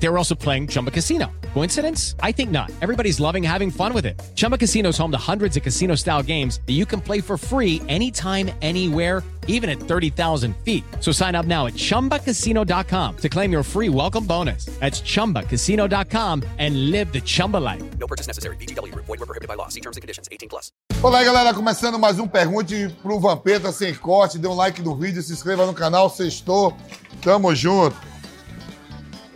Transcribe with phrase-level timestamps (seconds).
[0.00, 1.30] They were also playing Chumba Casino.
[1.54, 2.14] Coincidence?
[2.22, 2.70] I think not.
[2.80, 4.20] Everybody's loving having fun with it.
[4.36, 7.36] Chumba Casino is home to hundreds of casino style games that you can play for
[7.36, 10.84] free anytime, anywhere, even at 30,000 feet.
[11.00, 14.66] So sign up now at chumbacasino.com to claim your free welcome bonus.
[14.78, 17.82] That's chumbacasino.com and live the Chumba life.
[17.98, 18.56] No purchase necessary.
[18.56, 19.06] VGW Group.
[19.06, 19.68] Void were prohibited by law.
[19.68, 20.28] See terms and conditions.
[20.30, 20.70] 18 plus.
[21.02, 21.52] Olá, galera.
[21.54, 24.38] Começando mais um Pergunte pro Vampeta sem corte.
[24.38, 26.10] Dê um like no vídeo, se inscreva no canal.
[26.10, 26.76] Sextou.
[27.22, 27.96] Tamo junto.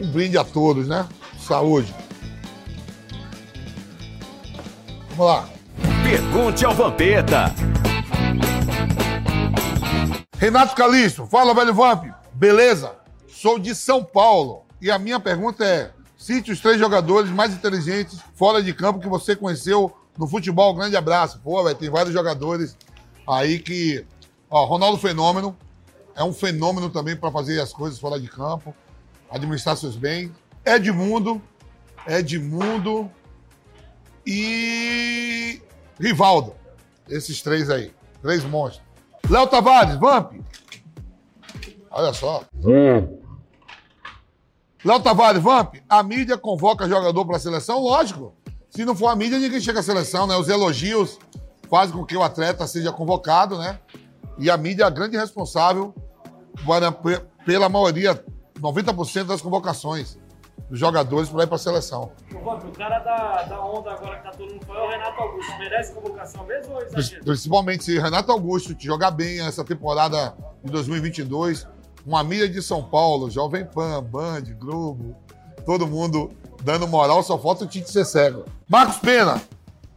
[0.03, 1.09] Um brinde a todos, né?
[1.39, 1.95] Saúde.
[5.11, 5.49] Vamos lá.
[6.03, 7.55] Pergunte ao Vampeta.
[10.37, 12.07] Renato Calixto, fala, velho Vamp.
[12.33, 12.97] Beleza?
[13.29, 14.65] Sou de São Paulo.
[14.81, 19.09] E a minha pergunta é: cite os três jogadores mais inteligentes fora de campo que
[19.09, 20.75] você conheceu no futebol.
[20.75, 21.41] Grande abraço.
[21.45, 22.77] Pô, velho, tem vários jogadores
[23.25, 24.05] aí que.
[24.51, 25.57] Ó, Ronaldo Fenômeno.
[26.17, 28.75] É um fenômeno também para fazer as coisas fora de campo,
[29.33, 30.31] administrar seus bens.
[30.65, 31.41] Edmundo.
[32.07, 33.11] Edmundo.
[34.27, 35.61] E.
[35.99, 36.55] Rivaldo.
[37.09, 37.93] Esses três aí.
[38.21, 38.83] Três monstros.
[39.29, 40.33] Léo Tavares, Vamp.
[41.91, 42.45] Olha só.
[44.85, 45.77] Léo Tavares, Vamp.
[45.89, 47.81] A mídia convoca jogador para a seleção?
[47.81, 48.35] Lógico.
[48.71, 50.37] Se não for a mídia, ninguém chega à seleção, né?
[50.37, 51.19] Os elogios
[51.69, 53.79] fazem com que o atleta seja convocado, né?
[54.39, 55.95] E a mídia é a grande responsável
[56.67, 56.91] para,
[57.45, 58.25] pela maioria,
[58.63, 60.17] 90% das convocações
[60.71, 62.13] dos jogadores para ir para a seleção.
[62.33, 65.59] O cara da, da onda agora que tá todo mundo falando é o Renato Augusto.
[65.59, 67.25] Merece convocação mesmo ou é exagero?
[67.25, 71.67] Principalmente se Renato Augusto te jogar bem essa temporada de 2022,
[72.07, 75.17] uma mídia de São Paulo, Jovem Pan, Band, Globo,
[75.67, 76.31] todo mundo
[76.63, 78.45] dando moral, só falta o Tite ser cego.
[78.69, 79.43] Marcos Pena,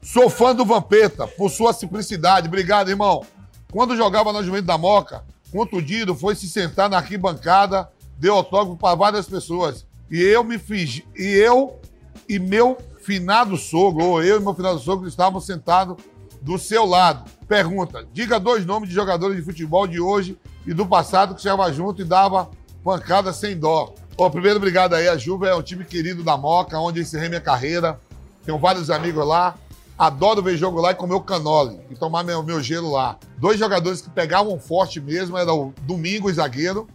[0.01, 2.47] sou fã do Vampeta por sua simplicidade.
[2.47, 3.23] Obrigado, irmão.
[3.71, 8.95] Quando jogava na Juventude da Moca, contundido, foi se sentar na arquibancada, deu autógrafo para
[8.95, 9.85] várias pessoas.
[10.09, 11.03] E eu me fiz.
[11.17, 11.79] E eu
[12.27, 15.97] e meu finado sogro, ou eu e meu finado sogro, estávamos sentados
[16.41, 17.29] do seu lado.
[17.47, 21.71] Pergunta: diga dois nomes de jogadores de futebol de hoje e do passado que chegava
[21.71, 22.49] junto e dava
[22.83, 23.93] pancada sem dó.
[24.17, 25.07] Ô, primeiro, obrigado aí.
[25.07, 27.99] A Juve é um time querido da Moca, onde encerrei minha carreira.
[28.45, 29.55] Tenho vários amigos lá.
[29.97, 33.17] Adoro ver jogo lá e comer o canole e tomar meu, meu gelo lá.
[33.37, 36.85] Dois jogadores que pegavam forte mesmo era o Domingos, zagueiro,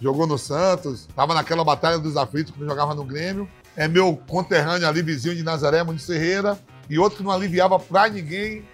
[0.00, 3.48] jogou no Santos, estava naquela batalha dos aflitos que jogava no Grêmio.
[3.76, 6.58] É meu conterrâneo ali, vizinho de Nazaré, Muniz Ferreira.
[6.88, 8.64] E outro que não aliviava pra ninguém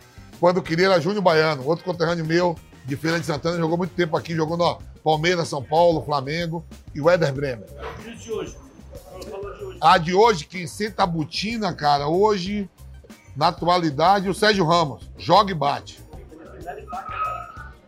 [0.41, 1.66] quando queria era Júnior Baiano.
[1.66, 5.62] Outro conterrâneo meu, de Feira de Santana, jogou muito tempo aqui, jogou no Palmeiras, São
[5.62, 6.64] Paulo, Flamengo
[6.94, 7.66] e o Éder Bremer.
[8.19, 8.56] De hoje?
[9.81, 12.69] A de hoje, quem senta a botina, cara, hoje,
[13.37, 15.08] na atualidade, o Sérgio Ramos.
[15.19, 16.00] Joga e bate.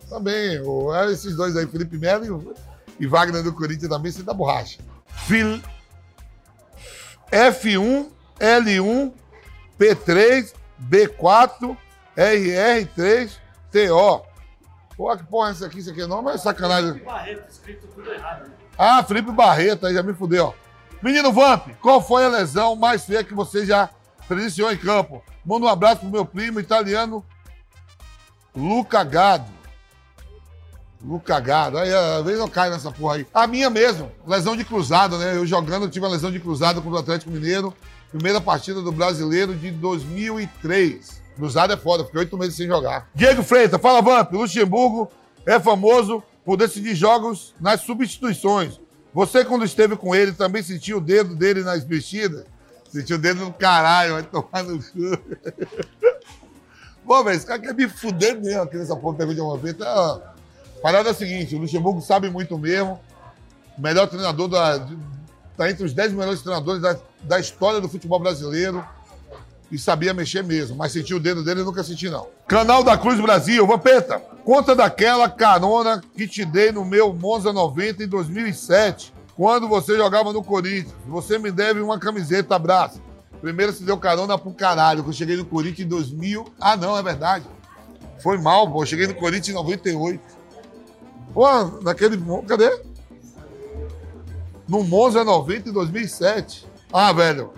[0.09, 2.68] Também, é esses dois aí, Felipe Melo e,
[2.99, 4.79] e Wagner do Corinthians também, senta a borracha.
[5.27, 5.61] Fil-
[7.31, 8.09] F1,
[8.41, 9.13] L1,
[9.79, 11.77] P3, B4,
[12.17, 13.31] RR3,
[13.71, 14.23] TO.
[14.97, 15.79] Pô, que porra é essa aqui?
[15.79, 17.05] Isso aqui não, mas é sacanagem.
[17.05, 18.49] Barreto escrito tudo errado.
[18.49, 18.55] né?
[18.77, 20.55] Ah, Felipe Barreto, aí já me fudeu.
[21.03, 23.89] Menino Vamp, qual foi a lesão mais feia que você já
[24.27, 25.23] presenciou em campo?
[25.45, 27.25] Manda um abraço pro meu primo italiano,
[28.55, 29.58] Luca Gado.
[31.05, 31.79] Luca Gado.
[31.79, 33.27] Aí, às vezes eu caio nessa porra aí.
[33.33, 35.37] A minha mesmo, lesão de cruzado, né?
[35.37, 37.73] Eu jogando, tive uma lesão de cruzado contra o Atlético Mineiro.
[38.11, 41.23] Primeira partida do Brasileiro de 2003.
[41.37, 43.09] Cruzado é foda, fiquei oito meses sem jogar.
[43.15, 44.33] Diego Freitas, fala Vamp.
[44.33, 45.11] Luxemburgo
[45.47, 48.81] é famoso por decidir jogos nas substituições.
[49.15, 52.45] Você, quando esteve com ele, também sentiu o dedo dele nas mexidas?
[52.91, 55.19] Sentiu o dedo no caralho, vai tomar no cu.
[57.07, 59.77] Pô, velho, esse cara quer me fuder mesmo aqui nessa porra pergunta de uma vez.
[59.77, 60.35] Tá...
[60.83, 63.01] Parada é a seguinte, o Luxemburgo sabe muito mesmo.
[63.77, 64.87] O melhor treinador da.
[65.57, 68.85] Tá entre os 10 melhores treinadores da, da história do futebol brasileiro.
[69.71, 72.27] E sabia mexer mesmo, mas sentir o dedo dele eu nunca senti, não.
[72.47, 78.05] Canal da Cruz Brasil, Vampeta, conta daquela carona que te dei no meu Monza 90
[78.05, 80.95] em 2007, quando você jogava no Corinthians.
[81.07, 83.03] Você me deve uma camiseta, abraço.
[83.43, 86.47] Primeiro se deu carona pro caralho, que eu cheguei no Corinthians em 2000.
[86.59, 87.45] Ah, não, é verdade.
[88.23, 88.83] Foi mal, pô.
[88.83, 90.38] Eu cheguei no Corinthians em 98.
[91.33, 92.19] Pô, naquele.
[92.47, 92.83] Cadê?
[94.69, 96.67] No Monza 90 em 2007.
[96.93, 97.53] Ah, velho.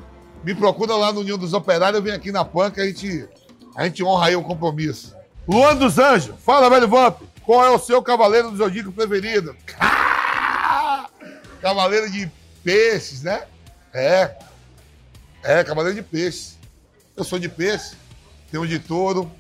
[0.45, 3.29] Me procura lá no União dos Operários, eu venho aqui na panca, a gente,
[3.77, 5.15] a gente honra aí o compromisso.
[5.47, 7.21] Luan dos Anjos, fala, velho Vamp.
[7.45, 9.57] Qual é o seu cavaleiro do Zodíaco preferido?
[11.61, 12.31] Cavaleiro de
[12.65, 13.43] peixes, né?
[13.93, 14.35] É.
[15.43, 16.59] É, cavaleiro de peixes.
[17.17, 17.97] Eu sou de peixe.
[18.51, 19.31] tem o de touro,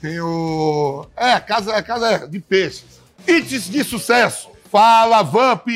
[0.00, 1.06] tem o.
[1.16, 3.00] É, casa, é casa de peixes.
[3.26, 4.48] Hits de sucesso.
[4.70, 5.66] Fala, Vamp!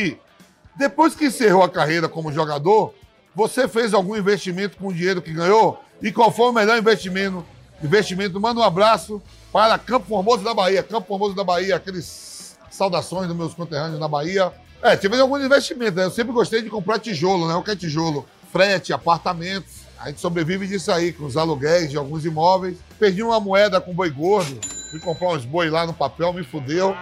[0.77, 2.95] Depois que encerrou a carreira como jogador,
[3.35, 5.81] você fez algum investimento com o dinheiro que ganhou?
[6.03, 7.45] E qual foi o melhor investimento?
[7.83, 9.23] Investimento, manda um abraço
[9.53, 10.83] para Campo Formoso da Bahia.
[10.83, 14.53] Campo Formoso da Bahia, aqueles saudações dos meus conterrâneos na Bahia.
[14.83, 16.05] É, tive algum investimento, né?
[16.05, 17.55] Eu sempre gostei de comprar tijolo, né?
[17.55, 18.27] O que é tijolo?
[18.53, 19.84] Frete, apartamentos.
[19.99, 22.79] A gente sobrevive disso aí, com os aluguéis de alguns imóveis.
[22.99, 24.61] Perdi uma moeda com boi gordo,
[24.91, 26.95] fui comprar uns boi lá no papel, me fudeu.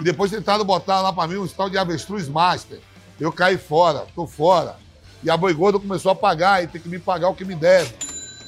[0.00, 2.80] E depois tentaram botar lá pra mim um tal de avestruz master.
[3.20, 4.76] Eu caí fora, tô fora.
[5.22, 7.54] E a boi gordo começou a pagar e tem que me pagar o que me
[7.54, 7.92] deve.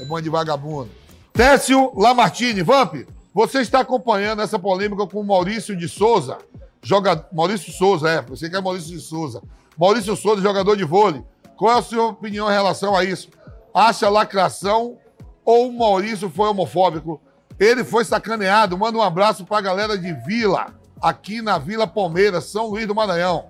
[0.01, 0.91] É bom de vagabundo.
[1.33, 6.39] Técio Lamartine, Vamp, você está acompanhando essa polêmica com o Maurício de Souza,
[6.83, 7.27] joga...
[7.33, 9.43] Maurício Souza, é, você que é Maurício de Souza.
[9.79, 11.23] Maurício Souza, jogador de vôlei.
[11.57, 13.29] Qual é a sua opinião em relação a isso?
[13.73, 14.99] Acha lacração
[15.45, 17.21] ou o Maurício foi homofóbico?
[17.59, 18.77] Ele foi sacaneado.
[18.77, 22.95] Manda um abraço para a galera de Vila, aqui na Vila Palmeiras, São Luís do
[22.95, 23.47] Maranhão.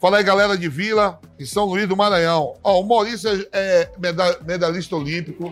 [0.00, 2.54] Fala aí, galera de Vila e São Luís do Maranhão.
[2.62, 5.50] Ó, o Maurício é, é meda- medalhista olímpico,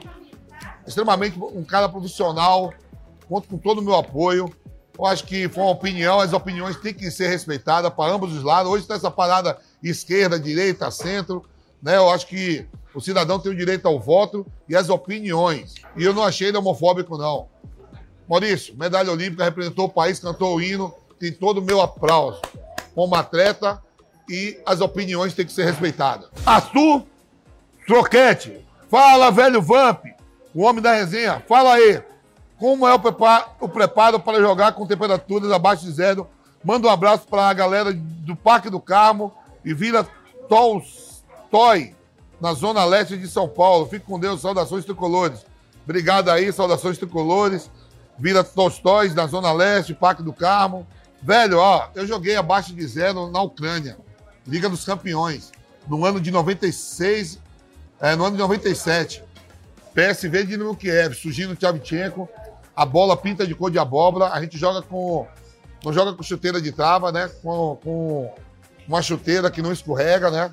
[0.86, 2.72] extremamente um cara profissional,
[3.28, 4.52] conto com todo o meu apoio.
[4.98, 8.42] Eu acho que foi uma opinião, as opiniões têm que ser respeitadas para ambos os
[8.42, 8.70] lados.
[8.70, 11.42] Hoje está essa parada esquerda, direita, centro,
[11.82, 11.96] né?
[11.96, 15.74] Eu acho que o cidadão tem o direito ao voto e às opiniões.
[15.96, 17.48] E eu não achei ele homofóbico, não.
[18.28, 22.40] Maurício, medalha olímpica, representou o país, cantou o hino, tem todo o meu aplauso
[22.94, 23.82] como atleta
[24.28, 26.28] e as opiniões têm que ser respeitadas.
[26.44, 27.04] Arthur
[27.86, 30.04] Troquete, fala, velho Vamp,
[30.54, 32.02] o homem da resenha, fala aí.
[32.58, 36.28] Como é o preparo, o preparo para jogar com temperaturas abaixo de zero?
[36.64, 39.32] Manda um abraço para a galera do Parque do Carmo
[39.64, 40.06] e Vila
[40.48, 41.96] Tolstói,
[42.42, 43.86] na zona leste de São Paulo.
[43.86, 45.46] Fique com Deus, saudações tricolores.
[45.84, 47.70] Obrigado aí, saudações tricolores.
[48.18, 50.84] Vila Tolstói, na zona leste, Parque do Carmo.
[51.22, 53.96] Velho, ó, eu joguei abaixo de zero na Ucrânia,
[54.44, 55.52] Liga dos Campeões,
[55.88, 57.38] no ano de 96,
[58.00, 59.22] é, no ano de 97.
[59.94, 62.28] PSV de Kiev, surgindo Tchavchenko,
[62.74, 65.28] a bola pinta de cor de abóbora, a gente joga com.
[65.84, 67.30] Não joga com chuteira de trava, né?
[67.40, 68.34] Com, com
[68.88, 70.52] uma chuteira que não escorrega, né?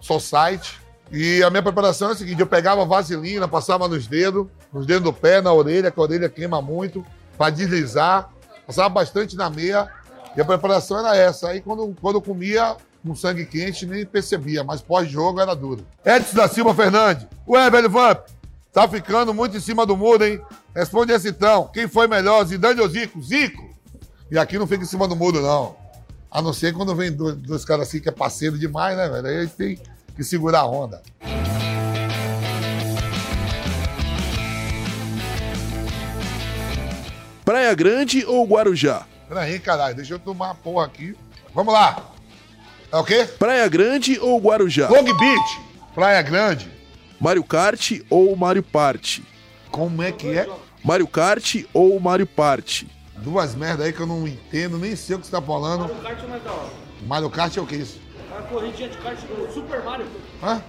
[0.00, 0.79] Só site.
[1.10, 5.02] E a minha preparação é a seguinte: eu pegava vaselina, passava nos dedos, nos dedos
[5.02, 7.04] do pé, na orelha, que a orelha queima muito,
[7.36, 8.30] para deslizar.
[8.66, 9.88] Passava bastante na meia.
[10.36, 11.48] E a preparação era essa.
[11.48, 15.84] Aí quando, quando eu comia com sangue quente, nem percebia, mas pós-jogo era duro.
[16.04, 17.26] Edson da Silva Fernandes.
[17.48, 18.26] Ué, velho Vamp,
[18.72, 20.40] tá ficando muito em cima do muro, hein?
[20.74, 21.68] Responde esse então.
[21.72, 23.20] Quem foi melhor, Zidane ou Zico?
[23.22, 23.70] Zico!
[24.30, 25.74] E aqui não fica em cima do muro, não.
[26.30, 29.26] A não ser quando vem dois, dois caras assim que é parceiro demais, né, velho?
[29.26, 29.80] Aí tem
[30.20, 31.00] que segurar a onda.
[37.42, 39.06] Praia Grande ou Guarujá?
[39.26, 41.16] Peraí, caralho, deixa eu tomar uma porra aqui.
[41.54, 42.12] Vamos lá.
[42.92, 43.24] É o quê?
[43.38, 44.90] Praia Grande ou Guarujá?
[44.90, 45.60] Long Beach,
[45.94, 46.70] Praia Grande.
[47.18, 49.24] Mario Kart ou Mario Party?
[49.70, 50.46] Como é que é?
[50.84, 52.86] Mario Kart ou Mario Party?
[53.16, 55.86] Duas merda aí que eu não entendo, nem sei o que você tá falando.
[55.86, 56.70] O kart é mais da hora.
[57.06, 57.98] Mario Kart é o que isso?
[58.40, 60.06] A corridinha de kart do Super Mario.
[60.42, 60.62] Hã?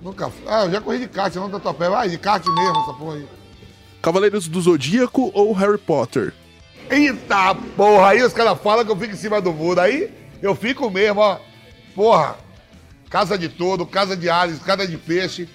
[0.00, 0.44] Nunca fui.
[0.46, 1.88] Ah, eu já corri de kart, não da tua pé.
[1.88, 3.28] Vai, de kart mesmo, essa porra aí.
[4.00, 6.32] Cavaleiros do Zodíaco ou Harry Potter?
[6.88, 9.80] Eita porra, aí os caras falam que eu fico em cima do muro.
[9.80, 10.08] Aí
[10.40, 11.40] eu fico mesmo, ó.
[11.96, 12.36] Porra,
[13.10, 15.48] casa de todo, casa de Alice, casa de peixe,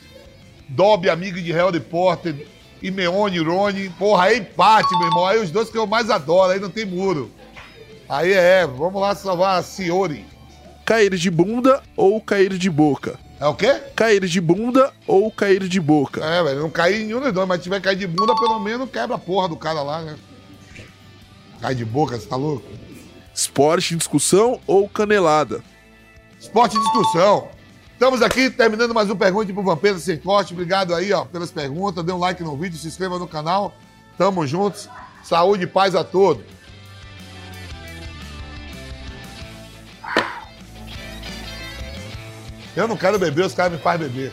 [0.67, 2.45] Dobby, amigo de Harry Potter,
[2.81, 3.89] Imeone, Rony.
[3.91, 5.25] Porra, aí empate, meu irmão.
[5.25, 7.31] Aí os dois que eu mais adoro, aí não tem muro.
[8.09, 10.30] Aí é, vamos lá salvar a Ciori.
[10.91, 13.17] Cair de bunda ou cair de boca?
[13.39, 13.81] É o quê?
[13.95, 16.19] Cair de bunda ou cair de boca?
[16.21, 18.59] É, velho, não caí em nenhum dos dois, mas se tiver cair de bunda, pelo
[18.59, 20.17] menos quebra a porra do cara lá, né?
[21.61, 22.67] Cai de boca, você tá louco?
[23.33, 25.63] Esporte em discussão ou canelada?
[26.37, 27.47] Esporte discussão.
[27.93, 30.51] Estamos aqui terminando mais um Pergunte pro Vampeta Sem Corte.
[30.51, 32.03] Obrigado aí, ó, pelas perguntas.
[32.03, 33.73] Dê um like no vídeo, se inscreva no canal.
[34.17, 34.89] Tamo juntos.
[35.23, 36.43] Saúde e paz a todos.
[42.75, 44.31] Eu não quero beber, os caras me fazem beber.